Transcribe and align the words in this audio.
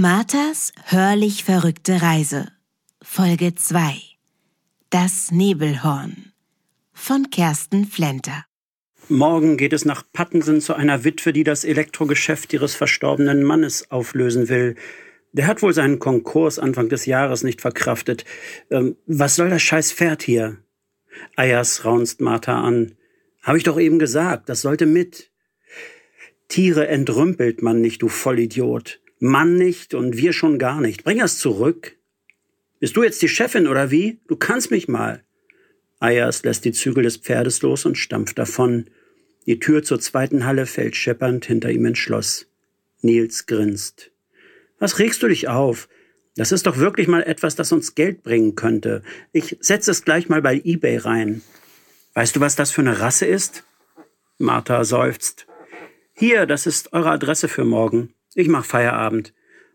Marthas 0.00 0.72
hörlich 0.86 1.44
verrückte 1.44 2.00
Reise 2.00 2.48
Folge 3.02 3.54
2 3.54 4.00
Das 4.88 5.30
Nebelhorn 5.30 6.32
von 6.94 7.28
Kersten 7.28 7.84
Flenter 7.84 8.46
Morgen 9.10 9.58
geht 9.58 9.74
es 9.74 9.84
nach 9.84 10.02
Pattensen 10.10 10.62
zu 10.62 10.72
einer 10.72 11.04
Witwe, 11.04 11.34
die 11.34 11.44
das 11.44 11.64
Elektrogeschäft 11.64 12.50
ihres 12.54 12.74
verstorbenen 12.74 13.42
Mannes 13.42 13.90
auflösen 13.90 14.48
will. 14.48 14.74
Der 15.32 15.46
hat 15.46 15.60
wohl 15.60 15.74
seinen 15.74 15.98
Konkurs 15.98 16.58
Anfang 16.58 16.88
des 16.88 17.04
Jahres 17.04 17.42
nicht 17.42 17.60
verkraftet. 17.60 18.24
Ähm, 18.70 18.96
was 19.04 19.36
soll 19.36 19.50
das 19.50 19.60
scheiß 19.60 19.92
Pferd 19.92 20.22
hier? 20.22 20.56
Eiers 21.36 21.84
raunzt 21.84 22.22
Martha 22.22 22.58
an. 22.58 22.94
Hab 23.42 23.54
ich 23.54 23.64
doch 23.64 23.78
eben 23.78 23.98
gesagt, 23.98 24.48
das 24.48 24.62
sollte 24.62 24.86
mit. 24.86 25.30
Tiere 26.48 26.88
entrümpelt 26.88 27.60
man 27.60 27.82
nicht, 27.82 28.00
du 28.00 28.08
Vollidiot. 28.08 28.98
Mann 29.20 29.56
nicht 29.56 29.92
und 29.94 30.16
wir 30.16 30.32
schon 30.32 30.58
gar 30.58 30.80
nicht. 30.80 31.04
Bring 31.04 31.20
es 31.20 31.38
zurück. 31.38 31.96
Bist 32.78 32.96
du 32.96 33.02
jetzt 33.02 33.20
die 33.20 33.28
Chefin 33.28 33.68
oder 33.68 33.90
wie? 33.90 34.18
Du 34.26 34.36
kannst 34.36 34.70
mich 34.70 34.88
mal. 34.88 35.22
Ayers 36.00 36.42
lässt 36.42 36.64
die 36.64 36.72
Zügel 36.72 37.04
des 37.04 37.18
Pferdes 37.18 37.60
los 37.60 37.84
und 37.84 37.98
stampft 37.98 38.38
davon. 38.38 38.86
Die 39.46 39.60
Tür 39.60 39.82
zur 39.82 40.00
zweiten 40.00 40.46
Halle 40.46 40.64
fällt 40.64 40.96
scheppernd 40.96 41.44
hinter 41.44 41.70
ihm 41.70 41.84
ins 41.84 41.98
Schloss. 41.98 42.46
Nils 43.02 43.44
grinst. 43.44 44.10
Was 44.78 44.98
regst 44.98 45.22
du 45.22 45.28
dich 45.28 45.48
auf? 45.48 45.90
Das 46.36 46.52
ist 46.52 46.66
doch 46.66 46.78
wirklich 46.78 47.06
mal 47.06 47.22
etwas, 47.22 47.54
das 47.54 47.72
uns 47.72 47.94
Geld 47.94 48.22
bringen 48.22 48.54
könnte. 48.54 49.02
Ich 49.32 49.58
setze 49.60 49.90
es 49.90 50.04
gleich 50.04 50.30
mal 50.30 50.40
bei 50.40 50.58
eBay 50.64 50.96
rein. 50.96 51.42
Weißt 52.14 52.36
du, 52.36 52.40
was 52.40 52.56
das 52.56 52.70
für 52.70 52.80
eine 52.80 53.00
Rasse 53.00 53.26
ist? 53.26 53.64
Martha 54.38 54.84
seufzt. 54.84 55.46
Hier, 56.14 56.46
das 56.46 56.66
ist 56.66 56.94
eure 56.94 57.10
Adresse 57.10 57.48
für 57.48 57.66
morgen. 57.66 58.14
Ich 58.34 58.48
mach 58.48 58.64
Feierabend. 58.64 59.32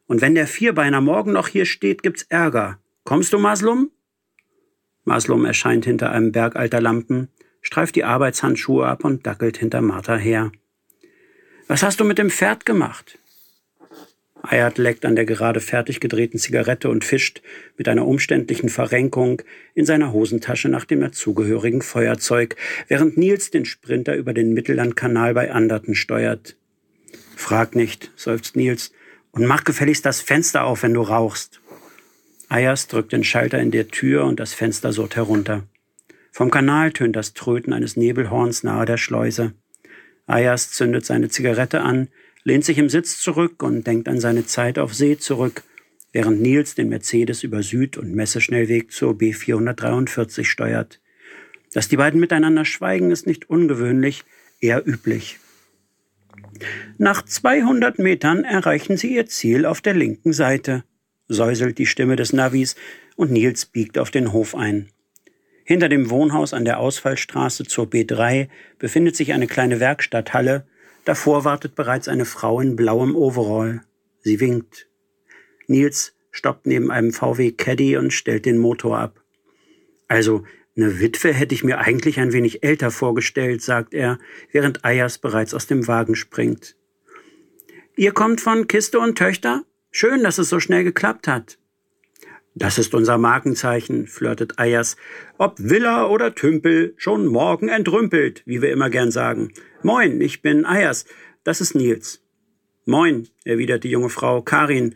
Und 0.07 0.21
wenn 0.21 0.35
der 0.35 0.47
Vierbeiner 0.47 1.01
morgen 1.01 1.33
noch 1.33 1.47
hier 1.47 1.65
steht, 1.65 2.03
gibt's 2.03 2.23
Ärger. 2.29 2.79
Kommst 3.03 3.33
du, 3.33 3.39
Maslum? 3.39 3.91
Maslum 5.03 5.45
erscheint 5.45 5.85
hinter 5.85 6.11
einem 6.11 6.31
Berg 6.31 6.55
alter 6.55 6.81
Lampen, 6.81 7.29
streift 7.61 7.95
die 7.95 8.03
Arbeitshandschuhe 8.03 8.85
ab 8.85 9.03
und 9.03 9.25
dackelt 9.25 9.57
hinter 9.57 9.81
Martha 9.81 10.15
her. 10.15 10.51
Was 11.67 11.83
hast 11.83 11.99
du 11.99 12.03
mit 12.03 12.17
dem 12.17 12.29
Pferd 12.29 12.65
gemacht? 12.65 13.19
Ayat 14.41 14.77
leckt 14.77 15.05
an 15.05 15.15
der 15.15 15.25
gerade 15.25 15.59
fertig 15.59 15.99
gedrehten 15.99 16.37
Zigarette 16.37 16.89
und 16.89 17.03
fischt 17.03 17.41
mit 17.77 17.87
einer 17.87 18.05
umständlichen 18.05 18.69
Verrenkung 18.69 19.41
in 19.73 19.85
seiner 19.85 20.11
Hosentasche 20.13 20.69
nach 20.69 20.85
dem 20.85 21.01
dazugehörigen 21.01 21.81
Feuerzeug, 21.81 22.55
während 22.87 23.17
Nils 23.17 23.49
den 23.49 23.65
Sprinter 23.65 24.15
über 24.15 24.33
den 24.33 24.53
Mittellandkanal 24.53 25.33
bei 25.33 25.51
Anderten 25.51 25.95
steuert. 25.95 26.55
Frag 27.35 27.75
nicht, 27.75 28.11
seufzt 28.15 28.55
Nils, 28.55 28.91
und 29.31 29.45
mach 29.45 29.63
gefälligst 29.63 30.05
das 30.05 30.21
Fenster 30.21 30.63
auf, 30.63 30.83
wenn 30.83 30.93
du 30.93 31.01
rauchst. 31.01 31.59
Ayers 32.47 32.87
drückt 32.87 33.11
den 33.11 33.23
Schalter 33.23 33.59
in 33.59 33.71
der 33.71 33.89
Tür 33.89 34.25
und 34.25 34.39
das 34.39 34.53
Fenster 34.53 34.93
surrt 34.93 35.15
herunter. 35.15 35.63
Vom 36.31 36.51
Kanal 36.51 36.91
tönt 36.91 37.15
das 37.15 37.33
Tröten 37.33 37.73
eines 37.73 37.97
Nebelhorns 37.97 38.63
nahe 38.63 38.85
der 38.85 38.97
Schleuse. 38.97 39.53
Ayers 40.27 40.71
zündet 40.71 41.05
seine 41.05 41.29
Zigarette 41.29 41.81
an, 41.81 42.07
lehnt 42.43 42.65
sich 42.65 42.77
im 42.77 42.89
Sitz 42.89 43.19
zurück 43.19 43.63
und 43.63 43.85
denkt 43.85 44.07
an 44.07 44.19
seine 44.19 44.45
Zeit 44.45 44.79
auf 44.79 44.93
See 44.93 45.17
zurück, 45.17 45.63
während 46.13 46.41
Nils 46.41 46.75
den 46.75 46.89
Mercedes 46.89 47.43
über 47.43 47.63
Süd- 47.63 47.97
und 47.97 48.13
Messeschnellweg 48.13 48.91
zur 48.91 49.13
B443 49.13 50.45
steuert. 50.45 51.01
Dass 51.73 51.89
die 51.89 51.97
beiden 51.97 52.19
miteinander 52.19 52.63
schweigen, 52.63 53.11
ist 53.11 53.27
nicht 53.27 53.49
ungewöhnlich, 53.49 54.23
eher 54.61 54.87
üblich. 54.87 55.39
Nach 56.97 57.23
200 57.23 57.99
Metern 57.99 58.43
erreichen 58.43 58.97
sie 58.97 59.13
ihr 59.15 59.25
Ziel 59.25 59.65
auf 59.65 59.81
der 59.81 59.93
linken 59.93 60.33
Seite, 60.33 60.83
säuselt 61.27 61.77
die 61.77 61.85
Stimme 61.85 62.15
des 62.15 62.33
Navis 62.33 62.75
und 63.15 63.31
Nils 63.31 63.65
biegt 63.65 63.97
auf 63.97 64.11
den 64.11 64.31
Hof 64.31 64.55
ein. 64.55 64.89
Hinter 65.63 65.89
dem 65.89 66.09
Wohnhaus 66.11 66.53
an 66.53 66.63
der 66.63 66.79
Ausfallstraße 66.79 67.63
zur 67.63 67.87
B3 67.87 68.49
befindet 68.77 69.15
sich 69.15 69.33
eine 69.33 69.47
kleine 69.47 69.79
Werkstatthalle. 69.79 70.67
Davor 71.05 71.43
wartet 71.43 71.75
bereits 71.75 72.07
eine 72.07 72.25
Frau 72.25 72.61
in 72.61 72.75
blauem 72.75 73.15
Overall. 73.15 73.81
Sie 74.21 74.39
winkt. 74.39 74.87
Nils 75.67 76.15
stoppt 76.31 76.67
neben 76.67 76.91
einem 76.91 77.13
VW 77.13 77.51
Caddy 77.51 77.97
und 77.97 78.11
stellt 78.13 78.45
den 78.45 78.59
Motor 78.59 78.99
ab. 78.99 79.23
Also, 80.07 80.43
eine 80.77 80.99
Witwe 80.99 81.33
hätte 81.33 81.55
ich 81.55 81.63
mir 81.63 81.79
eigentlich 81.79 82.19
ein 82.19 82.33
wenig 82.33 82.63
älter 82.63 82.91
vorgestellt, 82.91 83.61
sagt 83.61 83.93
er, 83.93 84.19
während 84.51 84.83
Ayers 84.83 85.17
bereits 85.17 85.53
aus 85.53 85.67
dem 85.67 85.87
Wagen 85.87 86.15
springt. 86.15 86.75
Ihr 87.95 88.11
kommt 88.11 88.41
von 88.41 88.67
Kiste 88.67 88.99
und 88.99 89.17
Töchter? 89.17 89.63
Schön, 89.91 90.23
dass 90.23 90.37
es 90.37 90.49
so 90.49 90.59
schnell 90.59 90.83
geklappt 90.83 91.29
hat. 91.29 91.57
Das 92.53 92.77
ist 92.77 92.93
unser 92.93 93.17
Markenzeichen, 93.17 94.07
flirtet 94.07 94.59
Ayers. 94.59 94.97
Ob 95.37 95.55
Villa 95.57 96.07
oder 96.07 96.35
Tümpel, 96.35 96.93
schon 96.97 97.25
morgen 97.25 97.69
entrümpelt, 97.69 98.43
wie 98.45 98.61
wir 98.61 98.71
immer 98.71 98.89
gern 98.89 99.11
sagen. 99.11 99.53
Moin, 99.81 100.19
ich 100.19 100.41
bin 100.41 100.65
Ayers. 100.65 101.05
Das 101.45 101.61
ist 101.61 101.75
Nils. 101.75 102.21
Moin, 102.85 103.27
erwidert 103.45 103.83
die 103.85 103.89
junge 103.89 104.09
Frau, 104.09 104.41
Karin. 104.41 104.95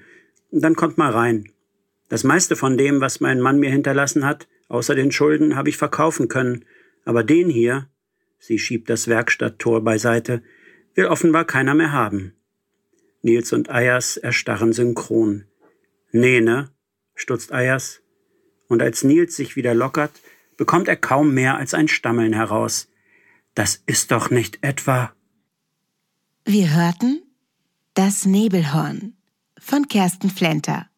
Dann 0.51 0.75
kommt 0.75 0.97
mal 0.97 1.11
rein. 1.11 1.49
Das 2.09 2.23
meiste 2.23 2.55
von 2.55 2.77
dem, 2.77 3.01
was 3.01 3.19
mein 3.19 3.39
Mann 3.39 3.59
mir 3.59 3.71
hinterlassen 3.71 4.25
hat, 4.25 4.47
Außer 4.69 4.95
den 4.95 5.11
Schulden 5.11 5.55
habe 5.55 5.67
ich 5.67 5.77
verkaufen 5.77 6.29
können, 6.29 6.63
aber 7.03 7.23
den 7.23 7.49
hier, 7.49 7.89
sie 8.37 8.59
schiebt 8.59 8.89
das 8.89 9.07
Werkstatttor 9.07 9.83
beiseite, 9.83 10.41
will 10.93 11.07
offenbar 11.07 11.43
keiner 11.45 11.73
mehr 11.73 11.91
haben. 11.91 12.33
Nils 13.21 13.51
und 13.51 13.69
Ayers 13.69 14.15
erstarren 14.15 14.71
synchron. 14.71 15.45
Nee, 16.11 16.39
ne? 16.39 16.69
stutzt 17.15 17.51
Ayers. 17.51 18.01
Und 18.67 18.81
als 18.81 19.03
Nils 19.03 19.35
sich 19.35 19.55
wieder 19.55 19.73
lockert, 19.73 20.11
bekommt 20.55 20.87
er 20.87 20.95
kaum 20.95 21.33
mehr 21.33 21.57
als 21.57 21.73
ein 21.73 21.87
Stammeln 21.87 22.33
heraus. 22.33 22.87
Das 23.55 23.81
ist 23.87 24.11
doch 24.11 24.29
nicht 24.29 24.59
etwa. 24.61 25.13
Wir 26.45 26.73
hörten 26.75 27.23
Das 27.95 28.25
Nebelhorn 28.25 29.17
von 29.59 29.87
Kersten 29.87 30.29
Flenter. 30.29 30.89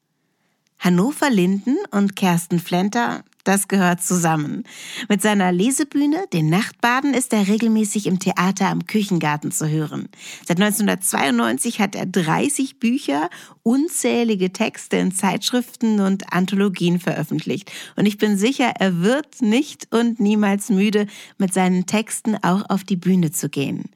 Hannover 0.77 1.29
Linden 1.29 1.77
und 1.91 2.15
Kersten 2.15 2.59
Flenter 2.59 3.23
das 3.43 3.67
gehört 3.67 4.01
zusammen. 4.01 4.63
Mit 5.09 5.21
seiner 5.21 5.51
Lesebühne, 5.51 6.25
den 6.33 6.49
Nachtbaden, 6.49 7.13
ist 7.13 7.33
er 7.33 7.47
regelmäßig 7.47 8.07
im 8.07 8.19
Theater 8.19 8.67
am 8.67 8.85
Küchengarten 8.85 9.51
zu 9.51 9.67
hören. 9.67 10.09
Seit 10.45 10.61
1992 10.61 11.79
hat 11.79 11.95
er 11.95 12.05
30 12.05 12.79
Bücher, 12.79 13.29
unzählige 13.63 14.53
Texte 14.53 14.97
in 14.97 15.11
Zeitschriften 15.11 15.99
und 15.99 16.33
Anthologien 16.33 16.99
veröffentlicht. 16.99 17.71
Und 17.95 18.05
ich 18.05 18.17
bin 18.17 18.37
sicher, 18.37 18.73
er 18.79 19.01
wird 19.01 19.41
nicht 19.41 19.87
und 19.91 20.19
niemals 20.19 20.69
müde, 20.69 21.07
mit 21.37 21.53
seinen 21.53 21.85
Texten 21.85 22.35
auch 22.41 22.69
auf 22.69 22.83
die 22.83 22.95
Bühne 22.95 23.31
zu 23.31 23.49
gehen. 23.49 23.89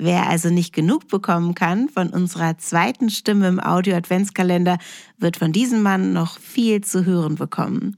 Wer 0.00 0.28
also 0.28 0.48
nicht 0.48 0.72
genug 0.72 1.08
bekommen 1.08 1.56
kann 1.56 1.88
von 1.88 2.10
unserer 2.10 2.56
zweiten 2.58 3.10
Stimme 3.10 3.48
im 3.48 3.58
Audio-Adventskalender, 3.58 4.78
wird 5.18 5.36
von 5.36 5.50
diesem 5.50 5.82
Mann 5.82 6.12
noch 6.12 6.38
viel 6.38 6.82
zu 6.82 7.04
hören 7.04 7.34
bekommen. 7.34 7.96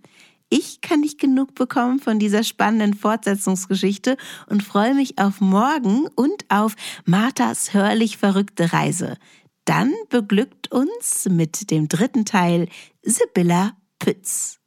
Ich 0.52 0.80
kann 0.80 1.00
nicht 1.00 1.20
genug 1.20 1.54
bekommen 1.54 2.00
von 2.00 2.18
dieser 2.18 2.42
spannenden 2.42 2.94
Fortsetzungsgeschichte 2.94 4.16
und 4.48 4.64
freue 4.64 4.94
mich 4.94 5.18
auf 5.18 5.40
morgen 5.40 6.08
und 6.16 6.44
auf 6.48 6.74
Marthas 7.06 7.72
hörlich 7.72 8.18
verrückte 8.18 8.72
Reise. 8.72 9.16
Dann 9.64 9.94
beglückt 10.08 10.72
uns 10.72 11.28
mit 11.30 11.70
dem 11.70 11.86
dritten 11.86 12.24
Teil 12.24 12.68
Sibylla 13.02 13.76
Pütz. 14.00 14.59